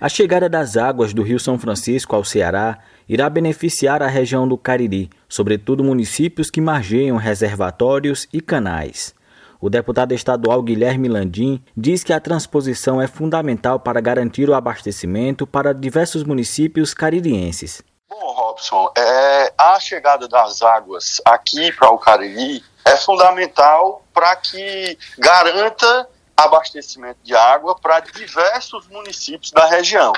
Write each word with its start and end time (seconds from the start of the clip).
A 0.00 0.08
chegada 0.08 0.48
das 0.48 0.76
águas 0.76 1.12
do 1.12 1.24
Rio 1.24 1.40
São 1.40 1.58
Francisco 1.58 2.14
ao 2.14 2.22
Ceará 2.22 2.78
irá 3.08 3.28
beneficiar 3.28 4.00
a 4.00 4.06
região 4.06 4.46
do 4.46 4.56
Cariri, 4.56 5.10
sobretudo 5.28 5.82
municípios 5.82 6.52
que 6.52 6.60
margeiam 6.60 7.16
reservatórios 7.16 8.28
e 8.32 8.40
canais. 8.40 9.12
O 9.60 9.68
deputado 9.68 10.14
estadual 10.14 10.62
Guilherme 10.62 11.08
Landim 11.08 11.60
diz 11.76 12.04
que 12.04 12.12
a 12.12 12.20
transposição 12.20 13.02
é 13.02 13.08
fundamental 13.08 13.80
para 13.80 14.00
garantir 14.00 14.48
o 14.48 14.54
abastecimento 14.54 15.48
para 15.48 15.74
diversos 15.74 16.22
municípios 16.22 16.94
caririenses. 16.94 17.82
Bom, 18.08 18.34
Robson, 18.34 18.92
é, 18.96 19.52
a 19.58 19.80
chegada 19.80 20.28
das 20.28 20.62
águas 20.62 21.20
aqui 21.24 21.72
para 21.72 21.90
o 21.90 21.98
Cariri 21.98 22.62
é 22.84 22.96
fundamental 22.96 24.04
para 24.14 24.36
que 24.36 24.96
garanta 25.18 26.08
abastecimento 26.38 27.18
de 27.24 27.34
água 27.34 27.74
para 27.74 27.98
diversos 27.98 28.86
municípios 28.86 29.50
da 29.50 29.66
região. 29.66 30.12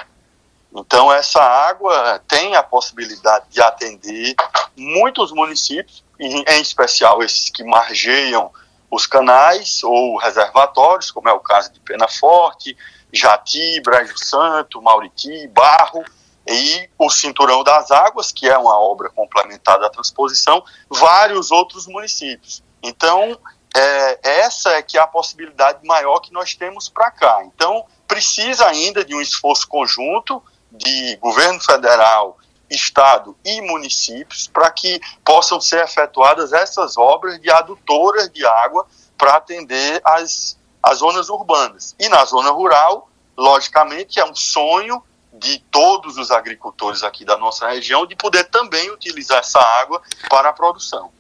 Então, 0.73 1.11
essa 1.11 1.43
água 1.43 2.23
tem 2.29 2.55
a 2.55 2.63
possibilidade 2.63 3.47
de 3.49 3.61
atender 3.61 4.35
muitos 4.77 5.33
municípios, 5.33 6.05
em 6.19 6.61
especial 6.61 7.23
esses 7.23 7.49
que 7.49 7.65
margeiam 7.65 8.53
os 8.91 9.07
canais 9.07 9.83
ou 9.83 10.17
reservatórios, 10.19 11.11
como 11.11 11.29
é 11.29 11.33
o 11.33 11.41
caso 11.41 11.73
de 11.73 11.81
Pena 11.81 12.07
Forte, 12.07 12.77
Jati, 13.13 13.81
Brejo 13.81 14.17
Santo, 14.19 14.83
Mauriti, 14.83 15.49
Barro, 15.49 16.05
e 16.47 16.89
o 16.99 17.09
Cinturão 17.09 17.63
das 17.63 17.91
Águas, 17.91 18.33
que 18.33 18.49
é 18.49 18.59
uma 18.59 18.79
obra 18.79 19.09
complementar 19.11 19.79
da 19.79 19.89
transposição, 19.89 20.63
vários 20.89 21.51
outros 21.51 21.87
municípios. 21.87 22.63
Então, 22.83 23.39
é, 23.77 24.41
essa 24.41 24.71
é 24.71 24.83
que 24.83 24.99
é 24.99 25.01
a 25.01 25.07
possibilidade 25.07 25.87
maior 25.87 26.21
que 26.21 26.33
nós 26.33 26.55
temos 26.55 26.89
para 26.89 27.11
cá. 27.11 27.43
Então, 27.45 27.85
precisa 28.07 28.67
ainda 28.67 29.05
de 29.05 29.15
um 29.15 29.21
esforço 29.21 29.69
conjunto 29.69 30.43
de 30.73 31.17
governo 31.17 31.61
federal, 31.61 32.39
estado 32.69 33.37
e 33.45 33.61
municípios 33.63 34.47
para 34.47 34.71
que 34.71 35.01
possam 35.25 35.61
ser 35.61 35.83
efetuadas 35.83 36.53
essas 36.53 36.97
obras 36.97 37.41
de 37.41 37.51
adutoras 37.51 38.31
de 38.31 38.47
água 38.47 38.87
para 39.19 39.37
atender 39.37 40.01
as, 40.05 40.57
as 40.83 40.99
zonas 40.99 41.29
urbanas. 41.29 41.95
E 41.99 42.09
na 42.09 42.25
zona 42.25 42.51
rural, 42.51 43.09
logicamente, 43.37 44.21
é 44.21 44.25
um 44.25 44.35
sonho 44.35 45.03
de 45.33 45.59
todos 45.71 46.17
os 46.17 46.31
agricultores 46.31 47.03
aqui 47.03 47.25
da 47.25 47.37
nossa 47.37 47.69
região 47.69 48.07
de 48.07 48.17
poder 48.17 48.45
também 48.45 48.91
utilizar 48.91 49.39
essa 49.39 49.61
água 49.61 50.03
para 50.29 50.49
a 50.49 50.53
produção. 50.53 51.11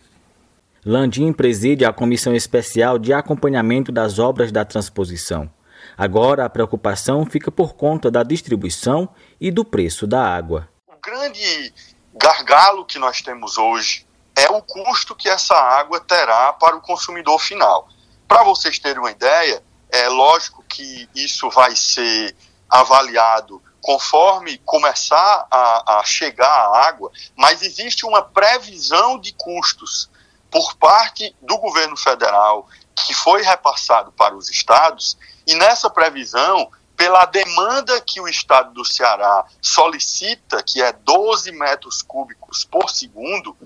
Landim 0.84 1.30
preside 1.30 1.84
a 1.84 1.92
Comissão 1.92 2.34
Especial 2.34 2.98
de 2.98 3.12
Acompanhamento 3.12 3.92
das 3.92 4.18
Obras 4.18 4.50
da 4.50 4.64
Transposição. 4.64 5.50
Agora 5.96 6.46
a 6.46 6.48
preocupação 6.48 7.26
fica 7.26 7.52
por 7.52 7.74
conta 7.74 8.10
da 8.10 8.22
distribuição 8.22 9.06
e 9.38 9.50
do 9.50 9.62
preço 9.62 10.06
da 10.06 10.24
água. 10.24 10.66
O 10.88 10.98
grande 10.98 11.74
gargalo 12.14 12.86
que 12.86 12.98
nós 12.98 13.20
temos 13.20 13.58
hoje 13.58 14.06
é 14.34 14.50
o 14.50 14.62
custo 14.62 15.14
que 15.14 15.28
essa 15.28 15.54
água 15.54 16.00
terá 16.00 16.54
para 16.54 16.76
o 16.76 16.80
consumidor 16.80 17.38
final. 17.38 17.86
Para 18.26 18.42
vocês 18.42 18.78
terem 18.78 19.00
uma 19.00 19.10
ideia, 19.10 19.62
é 19.90 20.08
lógico 20.08 20.64
que 20.66 21.06
isso 21.14 21.50
vai 21.50 21.76
ser 21.76 22.34
avaliado 22.70 23.62
conforme 23.82 24.56
começar 24.64 25.46
a, 25.50 25.98
a 25.98 26.04
chegar 26.04 26.48
a 26.48 26.86
água, 26.86 27.12
mas 27.36 27.60
existe 27.60 28.06
uma 28.06 28.22
previsão 28.22 29.18
de 29.18 29.34
custos 29.34 30.08
por 30.50 30.74
parte 30.76 31.34
do 31.40 31.56
governo 31.58 31.96
federal 31.96 32.68
que 32.94 33.14
foi 33.14 33.42
repassado 33.42 34.12
para 34.12 34.34
os 34.34 34.50
estados, 34.50 35.16
e 35.46 35.54
nessa 35.54 35.88
previsão, 35.88 36.70
pela 36.96 37.24
demanda 37.24 38.00
que 38.00 38.20
o 38.20 38.28
estado 38.28 38.74
do 38.74 38.84
Ceará 38.84 39.46
solicita, 39.62 40.62
que 40.62 40.82
é 40.82 40.92
12 40.92 41.50
metros 41.52 42.02
cúbicos 42.02 42.64
por 42.64 42.90
segundo, 42.90 43.56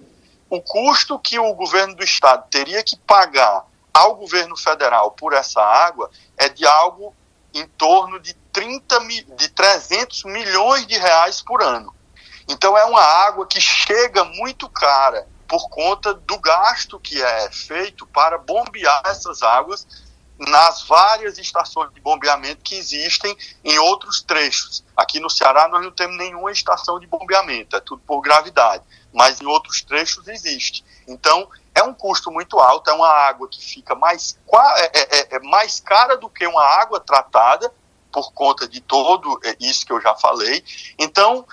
o 0.48 0.62
custo 0.62 1.18
que 1.18 1.38
o 1.38 1.52
governo 1.54 1.96
do 1.96 2.04
estado 2.04 2.46
teria 2.48 2.82
que 2.82 2.96
pagar 2.96 3.64
ao 3.92 4.14
governo 4.14 4.56
federal 4.56 5.10
por 5.10 5.32
essa 5.32 5.60
água 5.60 6.10
é 6.36 6.48
de 6.48 6.64
algo 6.64 7.14
em 7.52 7.66
torno 7.66 8.20
de 8.20 8.34
30 8.52 9.00
de 9.36 9.48
300 9.48 10.24
milhões 10.24 10.86
de 10.86 10.96
reais 10.96 11.42
por 11.42 11.62
ano. 11.62 11.94
Então 12.48 12.76
é 12.76 12.84
uma 12.84 13.02
água 13.02 13.46
que 13.46 13.60
chega 13.60 14.24
muito 14.24 14.68
cara 14.68 15.26
por 15.46 15.68
conta 15.68 16.14
do 16.14 16.38
gasto 16.38 16.98
que 16.98 17.22
é 17.22 17.50
feito 17.50 18.06
para 18.06 18.38
bombear 18.38 19.02
essas 19.06 19.42
águas 19.42 19.86
nas 20.38 20.82
várias 20.86 21.38
estações 21.38 21.92
de 21.92 22.00
bombeamento 22.00 22.62
que 22.62 22.74
existem 22.74 23.36
em 23.64 23.78
outros 23.78 24.20
trechos. 24.22 24.84
Aqui 24.96 25.20
no 25.20 25.30
Ceará 25.30 25.68
nós 25.68 25.82
não 25.84 25.92
temos 25.92 26.16
nenhuma 26.16 26.50
estação 26.50 26.98
de 26.98 27.06
bombeamento, 27.06 27.76
é 27.76 27.80
tudo 27.80 28.02
por 28.06 28.20
gravidade, 28.20 28.82
mas 29.12 29.40
em 29.40 29.46
outros 29.46 29.82
trechos 29.82 30.26
existe. 30.26 30.84
Então 31.06 31.48
é 31.74 31.82
um 31.82 31.94
custo 31.94 32.30
muito 32.30 32.58
alto, 32.58 32.90
é 32.90 32.92
uma 32.92 33.08
água 33.08 33.48
que 33.48 33.62
fica 33.64 33.94
mais, 33.94 34.38
é, 34.76 34.84
é, 34.84 35.18
é, 35.18 35.36
é 35.36 35.38
mais 35.40 35.80
cara 35.80 36.16
do 36.16 36.28
que 36.28 36.46
uma 36.46 36.64
água 36.64 37.00
tratada 37.00 37.72
por 38.12 38.32
conta 38.32 38.68
de 38.68 38.80
todo 38.80 39.40
isso 39.58 39.84
que 39.84 39.92
eu 39.92 40.00
já 40.00 40.14
falei. 40.14 40.64
Então 40.96 41.44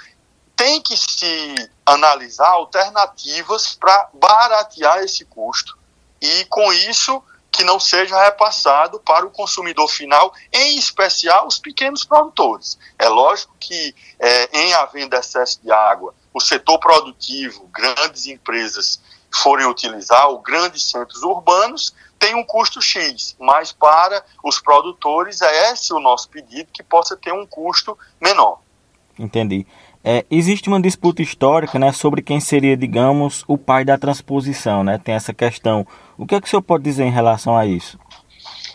tem 0.62 0.80
que 0.80 0.96
se 0.96 1.72
analisar 1.84 2.50
alternativas 2.50 3.74
para 3.74 4.10
baratear 4.14 5.00
esse 5.00 5.26
custo 5.26 5.76
e, 6.22 6.46
com 6.46 6.72
isso, 6.72 7.20
que 7.52 7.64
não 7.64 7.80
seja 7.80 8.24
repassado 8.24 9.00
para 9.00 9.26
o 9.26 9.32
consumidor 9.32 9.88
final, 9.88 10.32
em 10.54 10.78
especial 10.78 11.48
os 11.48 11.58
pequenos 11.58 12.04
produtores. 12.04 12.78
É 13.00 13.10
lógico 13.10 13.56
que, 13.60 13.96
é, 14.20 14.56
em 14.56 14.72
havendo 14.74 15.16
excesso 15.16 15.60
de 15.64 15.72
água, 15.72 16.14
o 16.32 16.40
setor 16.40 16.78
produtivo, 16.78 17.68
grandes 17.74 18.28
empresas 18.28 19.02
forem 19.34 19.66
utilizar, 19.66 20.28
ou 20.28 20.38
grandes 20.44 20.84
centros 20.84 21.24
urbanos, 21.24 21.92
tem 22.20 22.36
um 22.36 22.44
custo 22.44 22.80
X, 22.80 23.36
mas 23.40 23.72
para 23.72 24.24
os 24.44 24.60
produtores 24.60 25.42
é 25.42 25.72
esse 25.72 25.92
o 25.92 26.00
nosso 26.00 26.30
pedido, 26.30 26.70
que 26.72 26.84
possa 26.84 27.18
ter 27.18 27.34
um 27.34 27.48
custo 27.48 27.98
menor. 28.20 28.60
Entendi. 29.18 29.66
É, 30.04 30.26
existe 30.32 30.68
uma 30.68 30.82
disputa 30.82 31.22
histórica 31.22 31.78
né, 31.78 31.92
sobre 31.92 32.22
quem 32.22 32.40
seria, 32.40 32.76
digamos, 32.76 33.44
o 33.48 33.58
pai 33.58 33.86
da 33.86 33.98
transposição. 33.98 34.84
Né? 34.84 34.98
Tem 34.98 35.14
essa 35.14 35.34
questão. 35.34 35.86
O 36.18 36.26
que, 36.26 36.36
é 36.36 36.42
que 36.42 36.48
o 36.48 36.50
senhor 36.50 36.62
pode 36.62 36.84
dizer 36.84 37.04
em 37.04 37.12
relação 37.12 37.56
a 37.56 37.66
isso? 37.66 38.00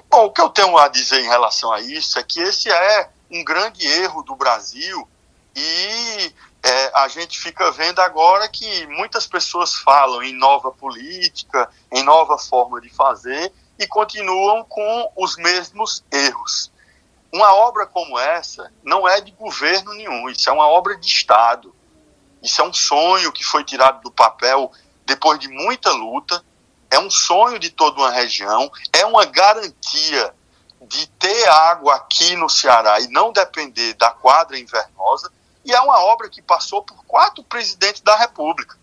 Bom, 0.09 0.27
o 0.27 0.31
que 0.31 0.41
eu 0.41 0.49
tenho 0.49 0.77
a 0.79 0.89
dizer 0.89 1.21
em 1.21 1.29
relação 1.29 1.73
a 1.73 1.81
isso 1.81 2.19
é 2.19 2.23
que 2.23 2.41
esse 2.41 2.71
é 2.71 3.11
um 3.31 3.45
grande 3.45 3.85
erro 3.87 4.23
do 4.23 4.37
Brasil 4.37 5.07
e 5.55 6.33
é, 6.63 6.91
a 6.95 7.09
gente 7.09 7.39
fica 7.39 7.71
vendo 7.73 8.01
agora 8.01 8.49
que 8.49 8.87
muitas 8.87 9.27
pessoas 9.27 9.75
falam 9.75 10.23
em 10.23 10.33
nova 10.33 10.71
política, 10.71 11.69
em 11.91 12.03
nova 12.05 12.39
forma 12.39 12.81
de 12.81 12.89
fazer 12.89 13.53
e 13.79 13.87
continuam 13.87 14.65
com 14.65 15.13
os 15.17 15.37
mesmos 15.37 16.05
erros. 16.13 16.71
Uma 17.33 17.55
obra 17.55 17.87
como 17.87 18.19
essa 18.19 18.73
não 18.83 19.07
é 19.07 19.21
de 19.21 19.33
governo 19.33 19.93
nenhum, 19.95 20.29
isso 20.29 20.49
é 20.49 20.53
uma 20.53 20.69
obra 20.69 20.97
de 20.97 21.07
Estado. 21.07 21.75
Isso 22.43 22.61
é 22.61 22.65
um 22.65 22.73
sonho 22.73 23.33
que 23.33 23.45
foi 23.45 23.65
tirado 23.65 24.01
do 24.03 24.11
papel 24.11 24.71
depois 25.05 25.39
de 25.39 25.49
muita 25.49 25.91
luta, 25.93 26.45
é 26.91 26.99
um 26.99 27.11
sonho 27.11 27.59
de 27.59 27.71
toda 27.71 28.01
uma 28.01 28.11
região, 28.11 28.71
é 28.93 29.05
uma 29.05 29.25
garantia 29.25 30.35
de 30.81 31.07
ter 31.09 31.49
água 31.49 31.97
aqui 31.97 32.37
no 32.37 32.49
Ceará 32.49 33.01
e 33.01 33.09
não 33.09 33.33
depender 33.33 33.95
da 33.95 34.11
quadra 34.11 34.59
invernosa, 34.59 35.33
e 35.65 35.73
é 35.73 35.81
uma 35.81 35.99
obra 36.05 36.29
que 36.29 36.41
passou 36.41 36.83
por 36.83 37.05
quatro 37.05 37.43
presidentes 37.43 38.01
da 38.03 38.17
República. 38.17 38.79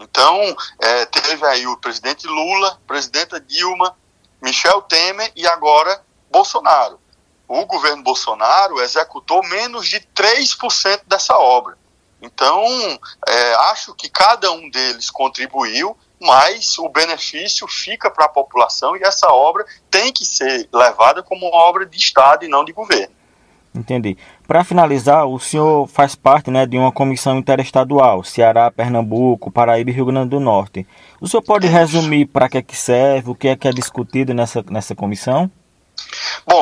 Então, 0.00 0.56
é, 0.80 1.04
teve 1.06 1.46
aí 1.46 1.66
o 1.66 1.76
presidente 1.76 2.26
Lula, 2.26 2.80
presidenta 2.86 3.38
Dilma, 3.38 3.96
Michel 4.40 4.82
Temer 4.82 5.30
e 5.36 5.46
agora 5.46 6.02
Bolsonaro 6.30 7.03
o 7.46 7.66
governo 7.66 8.02
Bolsonaro 8.02 8.80
executou 8.80 9.42
menos 9.48 9.86
de 9.88 10.00
3% 10.00 11.02
dessa 11.06 11.36
obra. 11.36 11.76
Então, 12.20 12.64
é, 13.28 13.54
acho 13.70 13.94
que 13.94 14.08
cada 14.08 14.50
um 14.50 14.70
deles 14.70 15.10
contribuiu, 15.10 15.96
mas 16.20 16.78
o 16.78 16.88
benefício 16.88 17.68
fica 17.68 18.10
para 18.10 18.24
a 18.24 18.30
população 18.30 18.96
e 18.96 19.02
essa 19.02 19.28
obra 19.30 19.64
tem 19.90 20.10
que 20.10 20.24
ser 20.24 20.68
levada 20.72 21.22
como 21.22 21.46
uma 21.46 21.58
obra 21.58 21.84
de 21.84 21.98
Estado 21.98 22.44
e 22.44 22.48
não 22.48 22.64
de 22.64 22.72
governo. 22.72 23.14
Entendi. 23.74 24.16
Para 24.46 24.62
finalizar, 24.62 25.26
o 25.26 25.38
senhor 25.38 25.88
faz 25.88 26.14
parte 26.14 26.50
né, 26.50 26.64
de 26.64 26.78
uma 26.78 26.92
comissão 26.92 27.36
interestadual, 27.36 28.22
Ceará, 28.22 28.70
Pernambuco, 28.70 29.50
Paraíba 29.50 29.90
e 29.90 29.92
Rio 29.92 30.06
Grande 30.06 30.30
do 30.30 30.38
Norte. 30.38 30.86
O 31.20 31.26
senhor 31.26 31.42
pode 31.42 31.66
resumir 31.66 32.26
para 32.26 32.48
que, 32.48 32.58
é 32.58 32.62
que 32.62 32.76
serve, 32.76 33.30
o 33.30 33.34
que 33.34 33.48
é 33.48 33.56
que 33.56 33.66
é 33.66 33.72
discutido 33.72 34.32
nessa, 34.32 34.64
nessa 34.70 34.94
comissão? 34.94 35.50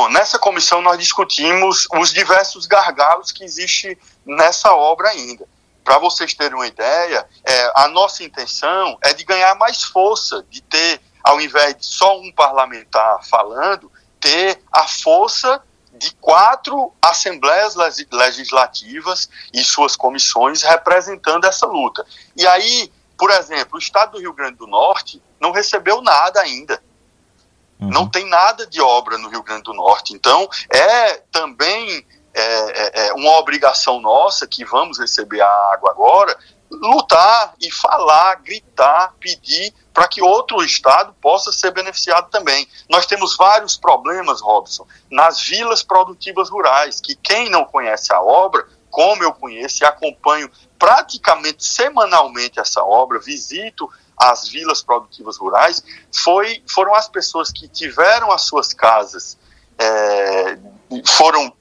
Bom, 0.02 0.08
nessa 0.08 0.36
comissão 0.36 0.82
nós 0.82 0.98
discutimos 0.98 1.86
os 1.94 2.12
diversos 2.12 2.66
gargalos 2.66 3.30
que 3.30 3.44
existem 3.44 3.96
nessa 4.26 4.74
obra 4.74 5.10
ainda. 5.10 5.46
Para 5.84 5.96
vocês 5.98 6.34
terem 6.34 6.56
uma 6.56 6.66
ideia, 6.66 7.24
é, 7.44 7.72
a 7.76 7.86
nossa 7.86 8.24
intenção 8.24 8.98
é 9.00 9.14
de 9.14 9.22
ganhar 9.22 9.54
mais 9.54 9.84
força, 9.84 10.44
de 10.50 10.60
ter, 10.60 11.00
ao 11.22 11.40
invés 11.40 11.76
de 11.76 11.86
só 11.86 12.18
um 12.18 12.32
parlamentar 12.32 13.24
falando, 13.24 13.92
ter 14.18 14.60
a 14.72 14.88
força 14.88 15.62
de 15.92 16.12
quatro 16.16 16.92
assembleias 17.00 17.76
legislativas 18.10 19.30
e 19.54 19.62
suas 19.62 19.94
comissões 19.94 20.64
representando 20.64 21.44
essa 21.44 21.64
luta. 21.64 22.04
E 22.36 22.44
aí, 22.44 22.92
por 23.16 23.30
exemplo, 23.30 23.76
o 23.76 23.78
estado 23.78 24.12
do 24.12 24.18
Rio 24.18 24.32
Grande 24.32 24.56
do 24.56 24.66
Norte 24.66 25.22
não 25.40 25.52
recebeu 25.52 26.02
nada 26.02 26.40
ainda. 26.40 26.82
Uhum. 27.82 27.90
Não 27.90 28.08
tem 28.08 28.28
nada 28.28 28.66
de 28.66 28.80
obra 28.80 29.18
no 29.18 29.28
Rio 29.28 29.42
Grande 29.42 29.64
do 29.64 29.74
Norte. 29.74 30.14
Então, 30.14 30.48
é 30.70 31.14
também 31.32 32.06
é, 32.32 32.42
é, 32.42 33.08
é 33.08 33.12
uma 33.14 33.32
obrigação 33.38 34.00
nossa 34.00 34.46
que 34.46 34.64
vamos 34.64 34.98
receber 34.98 35.40
a 35.40 35.72
água 35.72 35.90
agora, 35.90 36.38
lutar 36.70 37.54
e 37.60 37.70
falar, 37.70 38.36
gritar, 38.36 39.14
pedir 39.20 39.74
para 39.92 40.08
que 40.08 40.22
outro 40.22 40.62
estado 40.64 41.12
possa 41.20 41.52
ser 41.52 41.72
beneficiado 41.72 42.30
também. 42.30 42.66
Nós 42.88 43.04
temos 43.04 43.36
vários 43.36 43.76
problemas, 43.76 44.40
Robson, 44.40 44.86
nas 45.10 45.40
vilas 45.40 45.82
produtivas 45.82 46.48
rurais, 46.48 47.00
que 47.00 47.14
quem 47.16 47.50
não 47.50 47.64
conhece 47.64 48.12
a 48.12 48.22
obra, 48.22 48.66
como 48.90 49.22
eu 49.22 49.32
conheço 49.32 49.82
e 49.82 49.86
acompanho 49.86 50.50
praticamente 50.78 51.64
semanalmente 51.64 52.58
essa 52.58 52.82
obra, 52.82 53.18
visito 53.18 53.88
as 54.30 54.48
vilas 54.48 54.82
produtivas 54.82 55.36
rurais, 55.36 55.82
foi, 56.14 56.62
foram 56.68 56.94
as 56.94 57.08
pessoas 57.08 57.50
que 57.50 57.66
tiveram 57.66 58.30
as 58.30 58.42
suas 58.42 58.72
casas, 58.72 59.36
é, 59.78 60.58
foram 61.06 61.52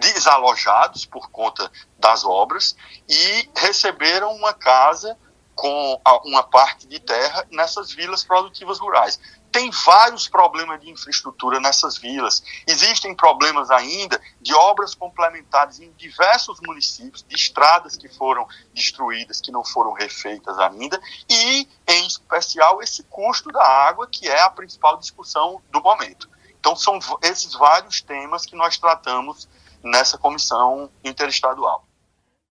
desalojados 0.00 1.04
por 1.04 1.30
conta 1.30 1.70
das 1.98 2.24
obras 2.24 2.74
e 3.08 3.48
receberam 3.56 4.34
uma 4.34 4.52
casa 4.52 5.16
com 5.54 6.00
uma 6.24 6.42
parte 6.42 6.86
de 6.86 7.00
terra 7.00 7.46
nessas 7.50 7.90
vilas 7.90 8.22
produtivas 8.22 8.78
rurais. 8.78 9.18
Tem 9.50 9.70
vários 9.70 10.28
problemas 10.28 10.78
de 10.82 10.90
infraestrutura 10.90 11.58
nessas 11.58 11.96
vilas. 11.96 12.42
Existem 12.66 13.14
problemas 13.14 13.70
ainda 13.70 14.20
de 14.38 14.54
obras 14.54 14.94
complementares 14.94 15.80
em 15.80 15.90
diversos 15.92 16.60
municípios, 16.60 17.24
de 17.26 17.34
estradas 17.34 17.96
que 17.96 18.06
foram 18.06 18.46
destruídas, 18.74 19.40
que 19.40 19.50
não 19.50 19.64
foram 19.64 19.94
refeitas 19.94 20.58
ainda, 20.58 21.00
e, 21.30 21.66
em 22.06 22.08
especial, 22.08 22.82
esse 22.82 23.02
custo 23.04 23.50
da 23.50 23.62
água, 23.62 24.06
que 24.06 24.28
é 24.28 24.40
a 24.40 24.50
principal 24.50 24.96
discussão 24.96 25.60
do 25.70 25.80
momento. 25.80 26.28
Então, 26.58 26.74
são 26.74 26.98
esses 27.22 27.54
vários 27.54 28.00
temas 28.00 28.46
que 28.46 28.56
nós 28.56 28.78
tratamos 28.78 29.48
nessa 29.82 30.16
comissão 30.16 30.90
interestadual. 31.04 31.86